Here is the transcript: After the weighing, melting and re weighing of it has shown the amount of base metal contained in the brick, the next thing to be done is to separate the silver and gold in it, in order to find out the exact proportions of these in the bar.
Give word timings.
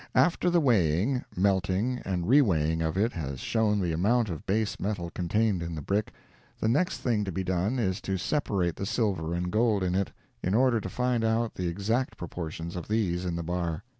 After 0.15 0.49
the 0.49 0.59
weighing, 0.59 1.25
melting 1.35 2.01
and 2.03 2.27
re 2.27 2.41
weighing 2.41 2.81
of 2.81 2.97
it 2.97 3.13
has 3.13 3.39
shown 3.39 3.79
the 3.79 3.91
amount 3.91 4.29
of 4.29 4.47
base 4.47 4.79
metal 4.79 5.11
contained 5.11 5.61
in 5.61 5.75
the 5.75 5.81
brick, 5.83 6.11
the 6.59 6.67
next 6.67 7.01
thing 7.01 7.23
to 7.23 7.31
be 7.31 7.43
done 7.43 7.77
is 7.77 8.01
to 8.01 8.17
separate 8.17 8.77
the 8.77 8.87
silver 8.87 9.35
and 9.35 9.51
gold 9.51 9.83
in 9.83 9.93
it, 9.93 10.11
in 10.41 10.55
order 10.55 10.81
to 10.81 10.89
find 10.89 11.23
out 11.23 11.53
the 11.53 11.67
exact 11.67 12.17
proportions 12.17 12.75
of 12.75 12.87
these 12.87 13.25
in 13.25 13.35
the 13.35 13.43
bar. 13.43 13.83